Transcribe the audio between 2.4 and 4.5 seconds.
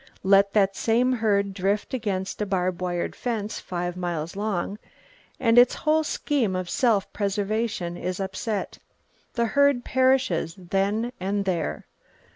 a barbed wire fence five miles